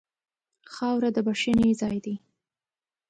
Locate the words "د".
1.15-1.17